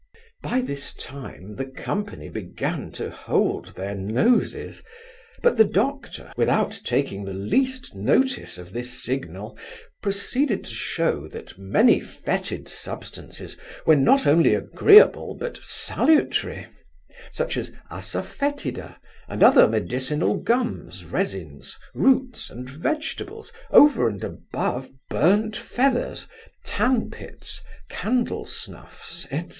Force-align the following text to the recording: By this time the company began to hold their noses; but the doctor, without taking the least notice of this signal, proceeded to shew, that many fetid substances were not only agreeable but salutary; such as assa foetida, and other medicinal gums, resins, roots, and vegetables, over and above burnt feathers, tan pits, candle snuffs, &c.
By 0.41 0.61
this 0.61 0.95
time 0.95 1.57
the 1.57 1.65
company 1.65 2.27
began 2.27 2.91
to 2.93 3.11
hold 3.11 3.75
their 3.75 3.93
noses; 3.93 4.81
but 5.43 5.57
the 5.57 5.63
doctor, 5.63 6.33
without 6.35 6.81
taking 6.83 7.23
the 7.23 7.35
least 7.35 7.93
notice 7.93 8.57
of 8.57 8.73
this 8.73 9.03
signal, 9.03 9.55
proceeded 10.01 10.63
to 10.63 10.73
shew, 10.73 11.29
that 11.33 11.55
many 11.59 11.99
fetid 11.99 12.67
substances 12.67 13.55
were 13.85 13.95
not 13.95 14.25
only 14.25 14.55
agreeable 14.55 15.35
but 15.35 15.59
salutary; 15.63 16.65
such 17.29 17.55
as 17.55 17.71
assa 17.91 18.23
foetida, 18.23 18.95
and 19.27 19.43
other 19.43 19.67
medicinal 19.67 20.35
gums, 20.37 21.05
resins, 21.05 21.77
roots, 21.93 22.49
and 22.49 22.67
vegetables, 22.67 23.53
over 23.69 24.07
and 24.07 24.23
above 24.23 24.89
burnt 25.11 25.55
feathers, 25.55 26.25
tan 26.65 27.11
pits, 27.11 27.61
candle 27.91 28.47
snuffs, 28.47 29.27
&c. 29.29 29.43